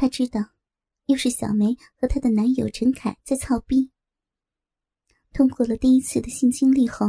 [0.00, 0.40] 他知道，
[1.08, 3.90] 又是小梅和她的男友陈凯在操逼。
[5.30, 7.04] 通过了第一次的性经历后，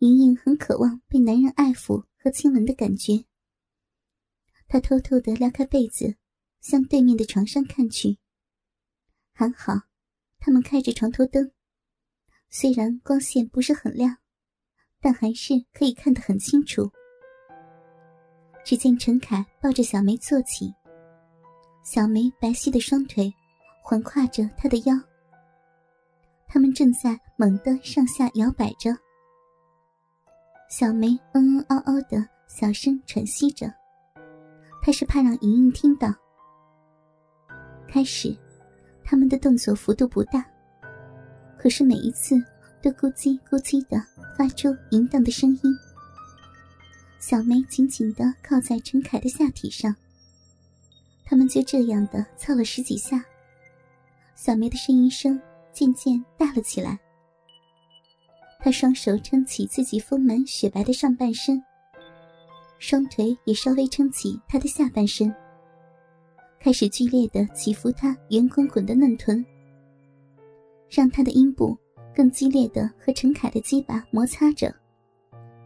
[0.00, 3.24] 莹莹很渴望被男人爱抚和亲吻的感觉。
[4.68, 6.18] 她偷偷的撩开被子，
[6.60, 8.18] 向对面的床上看去。
[9.32, 9.72] 还好，
[10.38, 11.50] 他们开着床头灯，
[12.50, 14.18] 虽然光线不是很亮，
[15.00, 16.92] 但还是可以看得很清楚。
[18.66, 20.74] 只见陈凯抱着小梅坐起，
[21.86, 23.32] 小梅白皙的双腿
[23.80, 25.00] 环挎着他的腰。
[26.48, 28.90] 他们正在猛地上下摇摆着，
[30.68, 33.72] 小梅嗯嗯嗷嗷的小声喘息着，
[34.82, 36.12] 她是怕让莹莹听到。
[37.86, 38.36] 开始，
[39.04, 40.44] 他们的动作幅度不大，
[41.56, 42.34] 可是每一次
[42.82, 43.96] 都咕叽咕叽的
[44.36, 45.72] 发出淫荡的声音。
[47.20, 49.94] 小梅紧紧的靠在陈凯的下体上，
[51.26, 53.22] 他们就这样的操了十几下，
[54.34, 55.38] 小梅的呻吟声。
[55.76, 56.98] 渐渐大了起来。
[58.58, 61.62] 他双手撑起自己丰满雪白的上半身，
[62.78, 65.30] 双腿也稍微撑起他的下半身，
[66.58, 69.44] 开始剧烈的起伏他圆滚滚的嫩臀，
[70.88, 71.76] 让他的阴部
[72.14, 74.74] 更激烈的和陈凯的鸡巴摩擦着。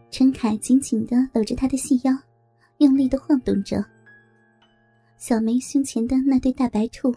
[0.09, 2.11] 陈凯紧紧的搂着他的细腰，
[2.79, 3.81] 用力的晃动着。
[5.21, 7.15] 小梅胸前的那对大白兔，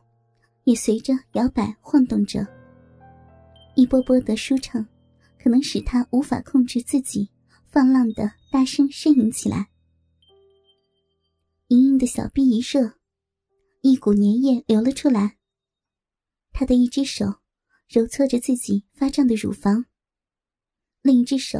[0.65, 2.47] 也随着摇摆晃动着。
[3.77, 4.87] 一波波的舒畅，
[5.43, 7.31] 可能使他无法控制自己，
[7.67, 9.71] 放浪的大声呻吟起来。
[11.69, 12.93] 莹莹的小臂一热，
[13.81, 15.39] 一股粘液流了出来。
[16.53, 17.25] 她的一只手
[17.89, 19.87] 揉搓着自己发胀的乳房，
[21.01, 21.59] 另一只手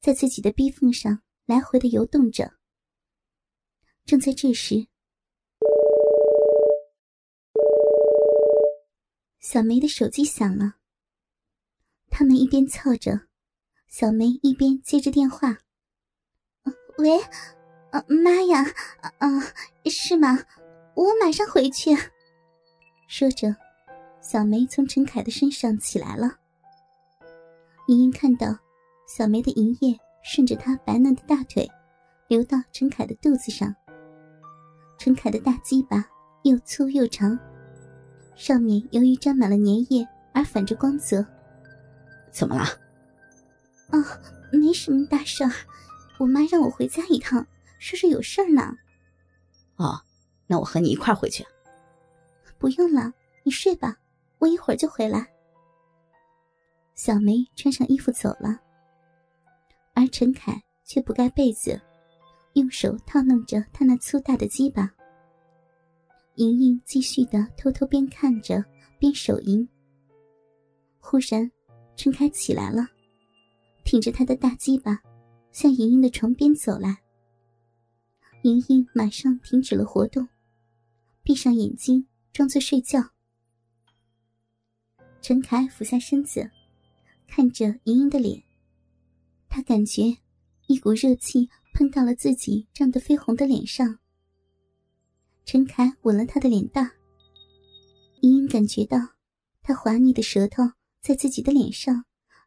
[0.00, 2.54] 在自己的逼缝上来回的游动着。
[4.04, 4.88] 正在这时，
[9.48, 10.74] 小梅的手机响了。
[12.10, 13.28] 他们一边操着，
[13.86, 15.56] 小梅一边接着电话
[16.98, 17.16] ：“喂，
[17.92, 18.64] 啊妈呀，
[19.18, 19.28] 啊
[19.84, 20.36] 是吗？
[20.96, 21.96] 我马上回去。”
[23.06, 23.54] 说着，
[24.20, 26.40] 小梅从陈凯的身上起来了。
[27.86, 28.48] 莹莹看到
[29.06, 31.70] 小梅的银液顺着她白嫩的大腿
[32.26, 33.72] 流到陈凯的肚子上。
[34.98, 36.04] 陈凯的大鸡巴
[36.42, 37.38] 又粗又长，
[38.36, 41.26] 上面由于沾满了粘液而反着光泽。
[42.30, 42.64] 怎么了？
[43.90, 44.04] 哦，
[44.52, 45.50] 没什么大事儿，
[46.18, 47.44] 我妈让我回家一趟，
[47.78, 48.76] 说是有事儿呢。
[49.76, 50.00] 哦，
[50.46, 51.44] 那我和你一块回去。
[52.58, 53.96] 不用了，你睡吧，
[54.38, 55.26] 我一会儿就回来。
[56.94, 58.60] 小梅穿上衣服走了，
[59.94, 61.80] 而陈凯却不盖被子，
[62.54, 64.90] 用手套弄着他那粗大的鸡巴。
[66.36, 68.64] 莹莹继续的偷偷边看着
[68.98, 69.68] 边手淫。
[70.98, 71.50] 忽然。
[71.98, 72.86] 陈凯起来了，
[73.82, 75.00] 挺着他的大鸡巴，
[75.50, 76.98] 向莹莹的床边走来。
[78.42, 80.28] 莹莹马上停止了活动，
[81.22, 83.02] 闭上眼睛，装作睡觉。
[85.22, 86.50] 陈凯俯下身子，
[87.26, 88.42] 看着莹莹的脸，
[89.48, 90.18] 他感觉
[90.66, 93.98] 一股热气喷到了自己涨得绯红的脸上。
[95.46, 96.90] 陈凯吻了他的脸蛋，
[98.20, 98.98] 莹莹感觉到
[99.62, 100.64] 他滑腻的舌头。
[101.00, 102.04] 在自己的脸上、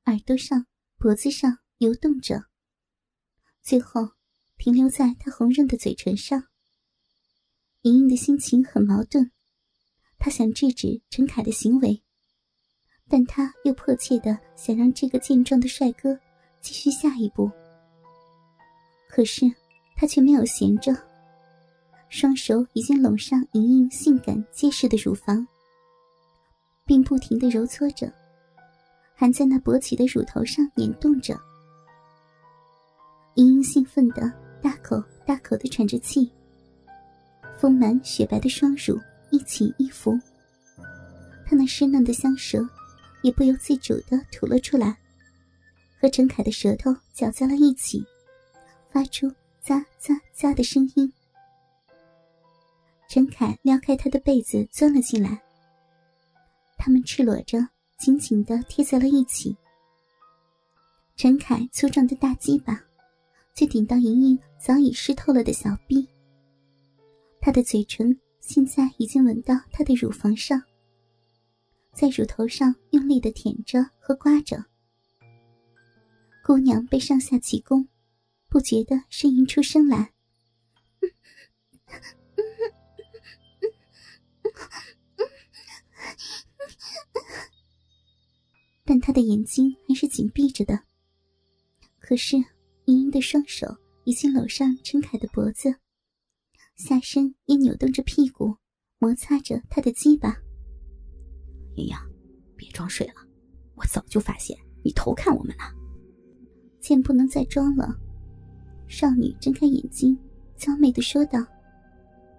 [0.07, 0.65] 耳朵上、
[0.97, 2.43] 脖子上游动着，
[3.61, 4.01] 最后
[4.57, 6.43] 停留在他红润的嘴唇上。
[7.83, 9.31] 莹莹的心情很矛盾，
[10.17, 12.03] 她想制止陈凯的行为，
[13.07, 16.19] 但她又迫切的想让这个健壮的帅哥
[16.59, 17.49] 继续下一步。
[19.07, 19.45] 可是
[19.95, 20.93] 他却没有闲着，
[22.09, 25.47] 双手已经拢上莹莹性感结实的乳房，
[26.85, 28.11] 并不停的揉搓着。
[29.15, 31.37] 还在那勃起的乳头上捻动着，
[33.35, 34.31] 莹莹兴奋的
[34.61, 36.31] 大口大口的喘着气，
[37.59, 38.97] 丰满雪白的双乳
[39.29, 40.17] 一起一伏，
[41.45, 42.65] 她那湿嫩的香舌
[43.21, 44.97] 也不由自主的吐了出来，
[45.99, 48.01] 和陈凯的舌头搅在了一起，
[48.89, 49.27] 发出
[49.63, 51.11] 咂咂咂的声音。
[53.09, 55.41] 陈凯撩开他的被子钻了进来，
[56.77, 57.59] 他们赤裸着。
[57.97, 59.53] 紧紧的贴在了一起。
[61.17, 62.81] 陈凯粗壮的大鸡巴，
[63.53, 66.07] 却顶到莹莹早已湿透了的小臂。
[67.41, 70.63] 他的嘴唇现在已经吻到她的乳房上，
[71.91, 74.63] 在乳头上用力的舔着和刮着。
[76.41, 77.85] 姑娘被上下起攻，
[78.47, 80.13] 不觉得呻吟出声来。
[89.11, 90.79] 的眼睛还是紧闭着的。
[91.99, 92.37] 可是
[92.85, 93.67] 莹莹的双手
[94.03, 95.73] 已经搂上陈凯的脖子，
[96.75, 98.55] 下身也扭动着屁股，
[98.97, 100.35] 摩擦着他的鸡巴。
[101.75, 101.95] 莹莹，
[102.55, 103.13] 别装睡了，
[103.75, 105.63] 我早就发现你偷看我们了。
[106.79, 107.93] 见不能再装了，
[108.87, 110.17] 少女睁开眼睛，
[110.55, 111.45] 娇媚的说道：“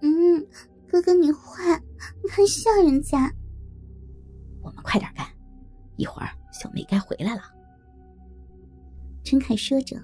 [0.01, 0.45] 嗯，
[0.87, 1.79] 哥哥你坏，
[2.23, 3.31] 你还笑人家。”
[4.63, 5.25] 我们快点干，
[5.95, 7.41] 一会儿小梅该回来了。
[9.23, 9.99] 陈凯说着，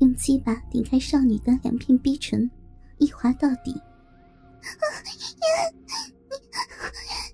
[0.00, 2.50] 用鸡巴顶开少女的两片逼唇，
[2.98, 3.72] 一滑到底。
[3.72, 3.78] 你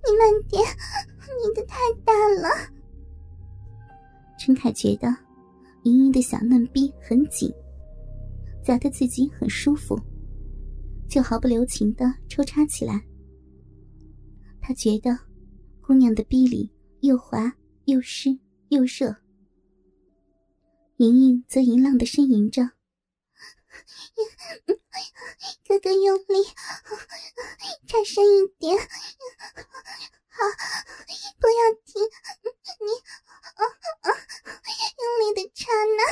[0.04, 2.48] 你慢点，你的太大了。
[4.38, 5.08] 陈凯觉得
[5.84, 7.50] 莹莹的小嫩逼很紧，
[8.62, 9.98] 夹得自己很舒服，
[11.08, 13.02] 就毫不留情的抽插起来。
[14.60, 15.18] 他觉得。
[15.86, 16.68] 姑娘的逼里
[17.02, 17.54] 又滑
[17.86, 18.38] 又湿
[18.68, 19.16] 又热，
[20.96, 22.72] 莹莹则淫浪的呻吟着
[25.66, 26.44] ：“哥哥用力，
[27.86, 28.86] 再深一点，好，
[31.38, 32.02] 不要停，
[32.80, 32.90] 你
[34.98, 36.02] 用力的插呢，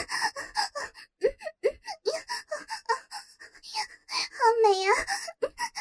[4.30, 4.90] 好美啊，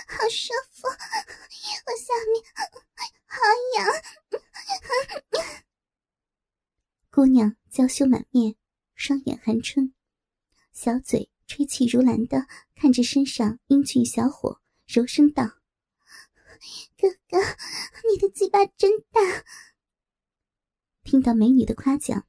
[0.07, 0.92] 好舒服，我
[1.96, 2.44] 下面。”
[3.34, 3.39] 好
[3.75, 3.78] 痒！
[7.10, 8.56] 姑娘娇羞满面，
[8.94, 9.96] 双眼含春，
[10.74, 15.44] 小嘴吹气如兰的看着身上英俊小伙，柔声道
[16.96, 17.40] ：“哥哥，
[18.12, 19.20] 你的鸡巴真大。”
[21.04, 22.28] 听到美女的夸奖，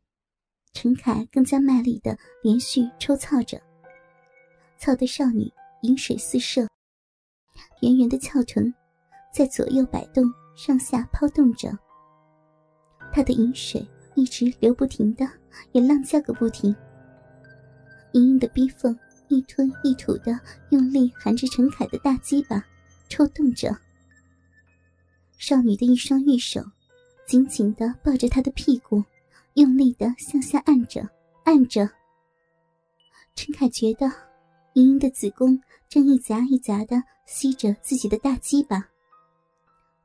[0.72, 3.62] 陈凯更加卖力的连续抽操着，
[4.78, 5.52] 操得少女
[5.82, 6.66] 饮水四射，
[7.82, 8.72] 圆圆的翘臀
[9.30, 10.24] 在左右摆动。
[10.56, 11.76] 上下抛动着，
[13.12, 15.28] 他的饮水一直流不停的，
[15.72, 16.74] 也浪叫个不停。
[18.12, 18.96] 莹莹的逼缝
[19.28, 20.38] 一吞一吐的，
[20.70, 22.64] 用力含着陈凯的大鸡巴，
[23.08, 23.76] 抽动着。
[25.38, 26.62] 少女的一双玉手
[27.26, 29.02] 紧紧的抱着他的屁股，
[29.54, 31.08] 用力的向下按着，
[31.44, 31.90] 按着。
[33.34, 34.06] 陈凯觉得
[34.74, 38.88] 莹莹的子宫正一夹一夹的吸着自己的大鸡巴。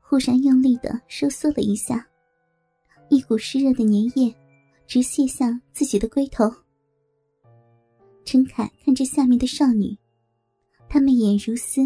[0.00, 2.04] 忽然用力的收缩了一下，
[3.20, 4.34] 一股湿热的粘液
[4.86, 6.50] 直泻向自己的龟头。
[8.24, 9.94] 陈凯看着下面的少女，
[10.88, 11.82] 她媚眼如丝，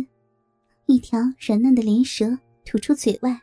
[0.87, 3.43] 一条软嫩的莲舌吐出嘴外，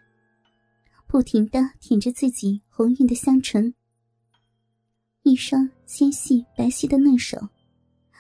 [1.06, 3.74] 不停的舔着自己红晕的香唇。
[5.24, 7.38] 一双纤细白皙的嫩手，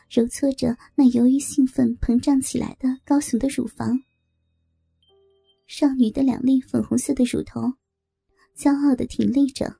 [0.09, 3.97] 揉搓着那由于兴奋膨胀起来的高耸的乳房。
[5.65, 7.71] 少女的两粒粉红色的乳头，
[8.61, 9.77] 骄傲的挺立着。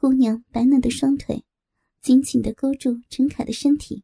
[0.00, 1.44] 姑娘白嫩的双腿，
[2.00, 4.02] 紧紧的勾住陈凯的身体。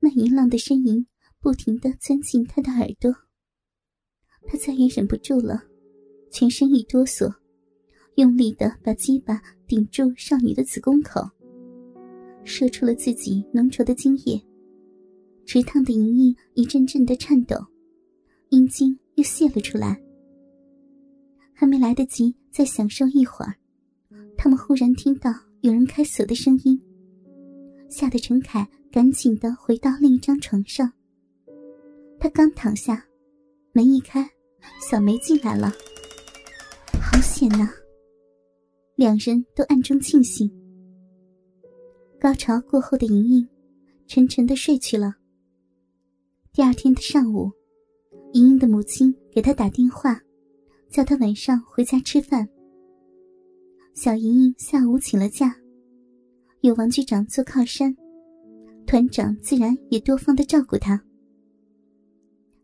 [0.00, 1.06] 那淫浪的呻吟
[1.38, 3.14] 不停的钻进他的耳朵。
[4.46, 5.64] 他再也忍不住了，
[6.32, 7.30] 全身一哆嗦，
[8.14, 11.20] 用力的把鸡巴顶住少女的子宫口，
[12.42, 14.42] 射出了自己浓稠的精液。
[15.44, 17.54] 直烫的莹莹一阵阵的颤抖，
[18.48, 18.98] 阴茎。
[19.16, 20.02] 又泄了出来，
[21.54, 23.54] 还没来得及再享受一会儿，
[24.36, 26.78] 他们忽然听到有人开锁的声音，
[27.88, 30.92] 吓得陈凯赶紧的回到另一张床上。
[32.18, 33.06] 他刚躺下，
[33.72, 34.28] 门一开，
[34.90, 35.72] 小梅进来了。
[37.00, 37.70] 好险呐！
[38.96, 40.50] 两人都暗中庆幸。
[42.20, 43.48] 高潮过后的莹莹，
[44.06, 45.14] 沉沉的睡去了。
[46.52, 47.50] 第二天的上午。
[48.32, 50.20] 莹莹的母亲给她打电话，
[50.94, 52.48] 叫他晚上回家吃饭。
[53.94, 55.52] 小莹莹下午请了假，
[56.60, 57.92] 有王局长做靠山，
[58.86, 61.02] 团长自然也多方的照顾她。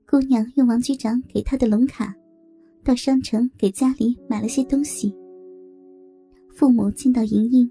[0.06, 2.14] 姑娘用王局长给她的龙卡，
[2.84, 5.12] 到商城给家里买了些东西。
[6.54, 7.68] 父母见到莹莹，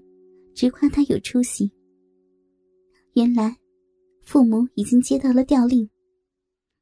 [0.54, 1.72] 直夸她有出息。
[3.14, 3.56] 原来，
[4.20, 5.88] 父母已经接到了调令。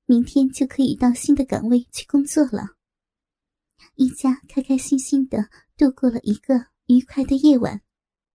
[0.07, 2.78] 明天就可以到新的岗位去工作了。
[3.97, 7.81] 一家开开心心的度过了一个愉快的夜晚。